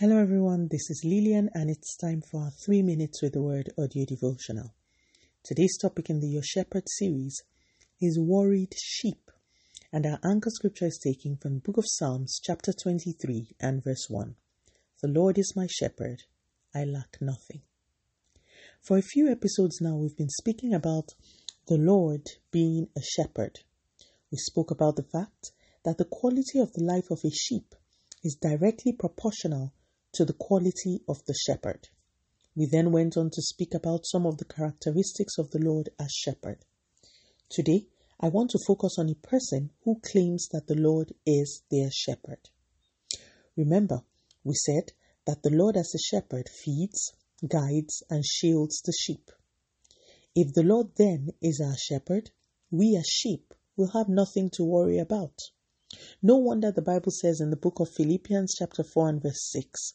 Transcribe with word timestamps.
Hello, 0.00 0.16
everyone. 0.16 0.68
This 0.70 0.90
is 0.90 1.02
Lillian, 1.04 1.50
and 1.54 1.68
it's 1.68 1.96
time 1.96 2.22
for 2.22 2.42
our 2.42 2.52
three 2.64 2.82
minutes 2.82 3.20
with 3.20 3.32
the 3.32 3.42
word 3.42 3.70
audio 3.76 4.04
devotional. 4.06 4.72
Today's 5.42 5.76
topic 5.76 6.08
in 6.08 6.20
the 6.20 6.28
Your 6.28 6.44
Shepherd 6.44 6.84
series 6.86 7.42
is 8.00 8.16
worried 8.16 8.72
sheep, 8.80 9.28
and 9.92 10.06
our 10.06 10.20
anchor 10.24 10.50
scripture 10.50 10.86
is 10.86 11.00
taken 11.02 11.36
from 11.36 11.54
the 11.54 11.60
book 11.62 11.78
of 11.78 11.84
Psalms, 11.84 12.38
chapter 12.40 12.72
23, 12.72 13.56
and 13.58 13.82
verse 13.82 14.06
1. 14.08 14.36
The 15.02 15.08
Lord 15.08 15.36
is 15.36 15.54
my 15.56 15.66
shepherd, 15.66 16.22
I 16.72 16.84
lack 16.84 17.16
nothing. 17.20 17.62
For 18.80 18.98
a 18.98 19.02
few 19.02 19.28
episodes 19.28 19.80
now, 19.80 19.96
we've 19.96 20.16
been 20.16 20.30
speaking 20.30 20.74
about 20.74 21.08
the 21.66 21.76
Lord 21.76 22.22
being 22.52 22.86
a 22.96 23.02
shepherd. 23.02 23.58
We 24.30 24.38
spoke 24.38 24.70
about 24.70 24.94
the 24.94 25.08
fact 25.10 25.50
that 25.84 25.98
the 25.98 26.04
quality 26.04 26.60
of 26.60 26.72
the 26.74 26.84
life 26.84 27.10
of 27.10 27.18
a 27.24 27.30
sheep 27.30 27.74
is 28.22 28.38
directly 28.40 28.92
proportional 28.92 29.72
to 30.12 30.24
the 30.24 30.32
quality 30.32 31.00
of 31.08 31.24
the 31.26 31.34
shepherd. 31.34 31.88
We 32.56 32.66
then 32.66 32.92
went 32.92 33.16
on 33.16 33.30
to 33.30 33.42
speak 33.42 33.74
about 33.74 34.06
some 34.06 34.26
of 34.26 34.38
the 34.38 34.44
characteristics 34.44 35.38
of 35.38 35.50
the 35.50 35.60
Lord 35.60 35.90
as 35.98 36.10
shepherd. 36.12 36.64
Today, 37.50 37.86
I 38.20 38.28
want 38.28 38.50
to 38.50 38.64
focus 38.66 38.96
on 38.98 39.08
a 39.08 39.14
person 39.14 39.70
who 39.84 40.00
claims 40.00 40.48
that 40.52 40.66
the 40.66 40.74
Lord 40.74 41.12
is 41.24 41.62
their 41.70 41.90
shepherd. 41.92 42.48
Remember, 43.56 44.02
we 44.42 44.54
said 44.54 44.92
that 45.26 45.42
the 45.42 45.50
Lord 45.50 45.76
as 45.76 45.94
a 45.94 45.98
shepherd 45.98 46.48
feeds, 46.48 47.12
guides, 47.46 48.02
and 48.10 48.24
shields 48.24 48.80
the 48.82 48.92
sheep. 48.92 49.30
If 50.34 50.52
the 50.54 50.62
Lord 50.62 50.88
then 50.96 51.30
is 51.40 51.60
our 51.60 51.76
shepherd, 51.76 52.30
we 52.70 52.96
as 52.96 53.06
sheep 53.06 53.54
will 53.76 53.90
have 53.92 54.08
nothing 54.08 54.50
to 54.54 54.64
worry 54.64 54.98
about. 54.98 55.38
No 56.20 56.36
wonder 56.36 56.70
the 56.70 56.82
Bible 56.82 57.10
says 57.10 57.40
in 57.40 57.48
the 57.48 57.56
book 57.56 57.80
of 57.80 57.88
Philippians, 57.88 58.54
chapter 58.58 58.84
4 58.84 59.08
and 59.08 59.22
verse 59.22 59.50
6 59.52 59.94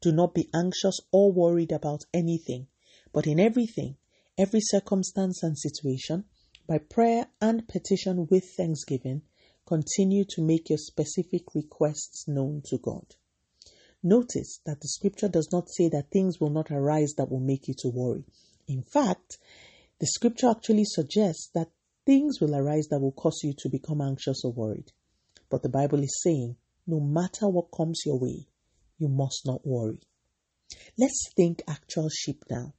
Do 0.00 0.10
not 0.10 0.34
be 0.34 0.50
anxious 0.52 0.98
or 1.12 1.30
worried 1.30 1.70
about 1.70 2.06
anything, 2.12 2.66
but 3.12 3.24
in 3.26 3.38
everything, 3.38 3.96
every 4.36 4.58
circumstance 4.60 5.44
and 5.44 5.56
situation, 5.56 6.24
by 6.66 6.78
prayer 6.78 7.28
and 7.40 7.68
petition 7.68 8.26
with 8.28 8.50
thanksgiving, 8.56 9.22
continue 9.64 10.24
to 10.30 10.42
make 10.42 10.70
your 10.70 10.78
specific 10.78 11.54
requests 11.54 12.26
known 12.26 12.62
to 12.64 12.78
God. 12.78 13.14
Notice 14.02 14.60
that 14.66 14.80
the 14.80 14.88
scripture 14.88 15.28
does 15.28 15.50
not 15.52 15.68
say 15.68 15.88
that 15.88 16.10
things 16.10 16.40
will 16.40 16.50
not 16.50 16.72
arise 16.72 17.14
that 17.16 17.30
will 17.30 17.38
make 17.38 17.68
you 17.68 17.74
to 17.78 17.88
worry. 17.88 18.24
In 18.66 18.82
fact, 18.82 19.38
the 20.00 20.06
scripture 20.06 20.48
actually 20.48 20.84
suggests 20.84 21.48
that 21.54 21.70
things 22.06 22.40
will 22.40 22.56
arise 22.56 22.88
that 22.88 23.00
will 23.00 23.12
cause 23.12 23.40
you 23.44 23.52
to 23.58 23.68
become 23.68 24.00
anxious 24.00 24.42
or 24.44 24.52
worried. 24.52 24.90
But 25.50 25.62
the 25.62 25.68
Bible 25.68 26.02
is 26.02 26.20
saying, 26.22 26.56
no 26.86 27.00
matter 27.00 27.48
what 27.48 27.70
comes 27.70 28.02
your 28.04 28.18
way, 28.18 28.48
you 28.98 29.08
must 29.08 29.46
not 29.46 29.66
worry. 29.66 30.00
Let's 30.98 31.30
think 31.34 31.62
actual 31.66 32.08
sheep 32.08 32.44
now. 32.50 32.74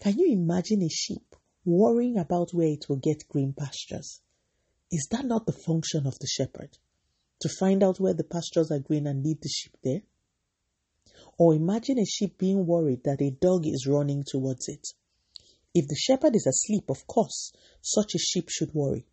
Can 0.00 0.18
you 0.18 0.32
imagine 0.32 0.82
a 0.82 0.88
sheep 0.88 1.34
worrying 1.64 2.16
about 2.16 2.52
where 2.52 2.68
it 2.68 2.88
will 2.88 2.96
get 2.96 3.28
green 3.28 3.52
pastures? 3.52 4.20
Is 4.90 5.08
that 5.10 5.26
not 5.26 5.46
the 5.46 5.52
function 5.52 6.06
of 6.06 6.18
the 6.18 6.26
shepherd? 6.26 6.78
To 7.40 7.48
find 7.48 7.82
out 7.82 8.00
where 8.00 8.14
the 8.14 8.24
pastures 8.24 8.70
are 8.70 8.78
green 8.78 9.06
and 9.06 9.22
lead 9.22 9.42
the 9.42 9.48
sheep 9.48 9.76
there? 9.82 10.02
Or 11.38 11.54
imagine 11.54 11.98
a 11.98 12.06
sheep 12.06 12.38
being 12.38 12.66
worried 12.66 13.04
that 13.04 13.20
a 13.20 13.30
dog 13.30 13.66
is 13.66 13.86
running 13.86 14.24
towards 14.26 14.68
it. 14.68 14.86
If 15.74 15.88
the 15.88 15.96
shepherd 15.96 16.34
is 16.34 16.46
asleep, 16.46 16.88
of 16.88 17.06
course, 17.06 17.52
such 17.82 18.14
a 18.14 18.18
sheep 18.18 18.48
should 18.48 18.72
worry. 18.72 19.06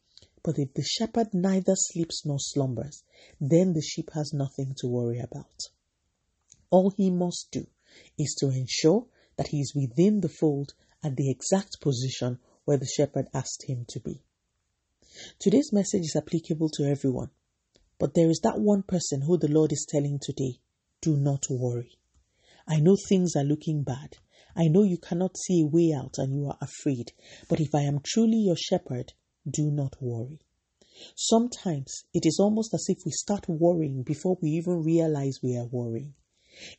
But 0.44 0.60
if 0.60 0.74
the 0.74 0.84
shepherd 0.84 1.34
neither 1.34 1.74
sleeps 1.76 2.26
nor 2.26 2.38
slumbers, 2.38 3.04
then 3.40 3.72
the 3.74 3.82
sheep 3.82 4.12
has 4.14 4.34
nothing 4.34 4.76
to 4.80 4.88
worry 4.88 5.20
about. 5.20 5.70
All 6.70 6.90
he 6.90 7.10
must 7.10 7.48
do 7.52 7.66
is 8.18 8.36
to 8.40 8.50
ensure 8.50 9.08
that 9.38 9.48
he 9.48 9.62
is 9.62 9.74
within 9.74 10.20
the 10.20 10.30
fold 10.30 10.74
at 11.02 11.16
the 11.16 11.30
exact 11.30 11.80
position 11.80 12.40
where 12.66 12.78
the 12.78 12.86
shepherd 12.86 13.28
asked 13.34 13.64
him 13.68 13.86
to 13.90 14.00
be. 14.00 14.22
Today's 15.40 15.72
message 15.72 16.04
is 16.04 16.16
applicable 16.16 16.70
to 16.70 16.86
everyone, 16.86 17.30
but 17.98 18.14
there 18.14 18.30
is 18.30 18.40
that 18.44 18.60
one 18.60 18.84
person 18.84 19.22
who 19.22 19.38
the 19.38 19.48
Lord 19.48 19.72
is 19.72 19.86
telling 19.88 20.20
today, 20.22 20.60
do 21.02 21.16
not 21.16 21.46
worry. 21.50 21.98
I 22.68 22.80
know 22.80 22.98
things 22.98 23.36
are 23.36 23.44
looking 23.44 23.84
bad. 23.84 24.18
I 24.56 24.68
know 24.68 24.84
you 24.84 24.98
cannot 24.98 25.38
see 25.38 25.62
a 25.62 25.68
way 25.68 25.94
out 25.94 26.16
and 26.18 26.34
you 26.34 26.48
are 26.48 26.58
afraid, 26.62 27.12
but 27.48 27.60
if 27.60 27.74
I 27.74 27.82
am 27.82 28.02
truly 28.04 28.38
your 28.38 28.56
shepherd, 28.56 29.14
do 29.50 29.72
not 29.72 29.96
worry. 30.02 30.40
Sometimes 31.16 32.06
it 32.14 32.26
is 32.26 32.40
almost 32.40 32.74
as 32.74 32.86
if 32.88 33.00
we 33.06 33.12
start 33.12 33.50
worrying 33.50 34.04
before 34.04 34.38
we 34.42 34.52
even 34.52 34.84
realize 34.84 35.40
we 35.42 35.58
are 35.58 35.66
worrying. 35.66 36.14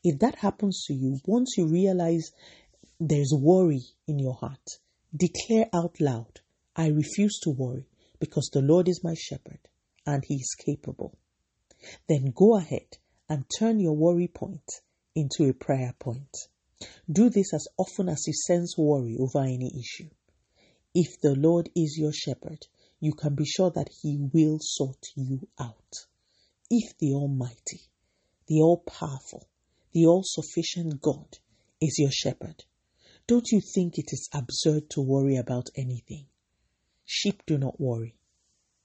If 0.05 0.21
that 0.21 0.37
happens 0.37 0.85
to 0.87 0.95
you, 0.95 1.19
once 1.27 1.57
you 1.57 1.67
realize 1.67 2.31
there's 3.01 3.33
worry 3.35 3.83
in 4.07 4.19
your 4.19 4.35
heart, 4.35 4.79
declare 5.15 5.69
out 5.73 6.01
loud, 6.01 6.41
I 6.77 6.89
refuse 6.89 7.39
to 7.41 7.51
worry 7.51 7.87
because 8.21 8.49
the 8.53 8.63
Lord 8.63 8.89
is 8.89 9.03
my 9.03 9.15
shepherd 9.15 9.69
and 10.07 10.25
he 10.25 10.37
is 10.37 10.55
capable. 10.55 11.19
Then 12.09 12.33
go 12.35 12.57
ahead 12.57 12.99
and 13.29 13.45
turn 13.59 13.81
your 13.81 13.97
worry 13.97 14.29
point 14.29 14.71
into 15.15 15.49
a 15.49 15.55
prayer 15.55 15.95
point. 15.99 16.37
Do 17.11 17.31
this 17.31 17.53
as 17.53 17.67
often 17.77 18.09
as 18.09 18.25
you 18.27 18.33
sense 18.33 18.77
worry 18.79 19.17
over 19.19 19.41
any 19.41 19.73
issue. 19.79 20.11
If 20.95 21.21
the 21.21 21.35
Lord 21.35 21.71
is 21.75 21.97
your 21.99 22.13
shepherd, 22.13 22.67
you 23.01 23.15
can 23.15 23.35
be 23.35 23.45
sure 23.45 23.71
that 23.73 23.91
He 24.01 24.17
will 24.33 24.59
sort 24.61 25.05
you 25.17 25.49
out. 25.59 26.07
If 26.71 26.97
the 26.99 27.13
Almighty, 27.13 27.83
the 28.47 28.61
All 28.61 28.79
Powerful, 28.79 29.49
the 29.93 30.07
All 30.07 30.23
Sufficient 30.25 31.01
God 31.03 31.39
is 31.81 31.99
your 31.99 32.13
shepherd, 32.13 32.65
don't 33.27 33.51
you 33.51 33.61
think 33.61 33.99
it 33.99 34.13
is 34.13 34.29
absurd 34.33 34.89
to 34.91 35.01
worry 35.01 35.37
about 35.37 35.69
anything? 35.77 36.27
Sheep 37.05 37.43
do 37.47 37.59
not 37.59 37.81
worry. 37.81 38.15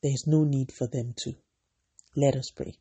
There 0.02 0.12
is 0.12 0.26
no 0.26 0.44
need 0.44 0.72
for 0.72 0.88
them 0.88 1.14
to. 1.24 1.34
Let 2.16 2.36
us 2.36 2.50
pray. 2.56 2.74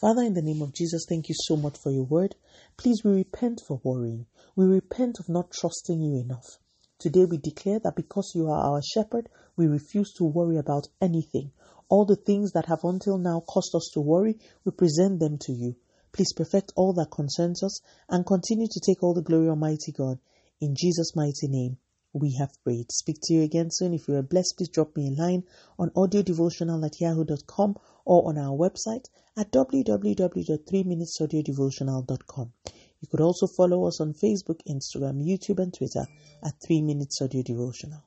Father, 0.00 0.22
in 0.22 0.34
the 0.34 0.42
name 0.42 0.62
of 0.62 0.72
Jesus, 0.72 1.04
thank 1.08 1.28
you 1.28 1.34
so 1.36 1.56
much 1.56 1.78
for 1.78 1.90
your 1.90 2.04
word. 2.04 2.36
Please, 2.76 3.02
we 3.04 3.12
repent 3.12 3.60
for 3.66 3.80
worrying. 3.82 4.26
We 4.54 4.66
repent 4.66 5.18
of 5.18 5.28
not 5.28 5.50
trusting 5.50 6.00
you 6.00 6.20
enough. 6.20 6.58
Today 6.98 7.26
we 7.26 7.38
declare 7.38 7.78
that 7.78 7.94
because 7.94 8.32
you 8.34 8.48
are 8.48 8.72
our 8.72 8.82
shepherd, 8.82 9.28
we 9.56 9.68
refuse 9.68 10.12
to 10.14 10.24
worry 10.24 10.56
about 10.56 10.88
anything. 11.00 11.52
All 11.88 12.04
the 12.04 12.16
things 12.16 12.50
that 12.52 12.66
have 12.66 12.82
until 12.82 13.18
now 13.18 13.38
caused 13.46 13.72
us 13.76 13.88
to 13.94 14.00
worry, 14.00 14.36
we 14.64 14.72
present 14.72 15.20
them 15.20 15.38
to 15.42 15.52
you. 15.52 15.76
Please 16.10 16.32
perfect 16.32 16.72
all 16.74 16.92
that 16.94 17.12
concerns 17.12 17.62
us 17.62 17.80
and 18.08 18.26
continue 18.26 18.66
to 18.68 18.80
take 18.80 19.04
all 19.04 19.14
the 19.14 19.22
glory, 19.22 19.48
Almighty 19.48 19.92
God. 19.92 20.18
In 20.60 20.74
Jesus' 20.74 21.14
mighty 21.14 21.46
name, 21.46 21.78
we 22.12 22.34
have 22.34 22.50
prayed. 22.64 22.90
Speak 22.90 23.18
to 23.22 23.34
you 23.34 23.42
again 23.42 23.70
soon. 23.70 23.94
If 23.94 24.08
you 24.08 24.16
are 24.16 24.22
blessed, 24.22 24.56
please 24.56 24.70
drop 24.70 24.96
me 24.96 25.06
a 25.06 25.12
line 25.12 25.44
on 25.78 25.90
audiodevotional 25.90 26.84
at 26.84 27.00
yahoo.com 27.00 27.76
or 28.06 28.28
on 28.28 28.38
our 28.38 28.56
website 28.56 29.04
at 29.36 29.52
www.3minutesaudiodevotional.com. 29.52 32.52
You 33.00 33.08
could 33.08 33.20
also 33.20 33.46
follow 33.46 33.86
us 33.86 34.00
on 34.00 34.12
Facebook, 34.12 34.60
Instagram, 34.68 35.22
YouTube, 35.22 35.60
and 35.60 35.72
Twitter 35.72 36.06
at 36.44 36.60
3 36.66 36.82
Minutes 36.82 37.22
Audio 37.22 37.42
Devotional. 37.42 38.02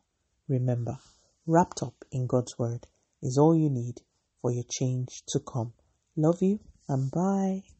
Remember, 0.47 0.97
wrapped 1.47 1.81
up 1.81 2.03
in 2.11 2.27
God's 2.27 2.57
Word 2.59 2.87
is 3.21 3.37
all 3.37 3.55
you 3.55 3.69
need 3.69 4.01
for 4.41 4.51
your 4.51 4.65
change 4.69 5.23
to 5.29 5.39
come. 5.39 5.73
Love 6.17 6.41
you 6.41 6.59
and 6.89 7.09
bye. 7.09 7.63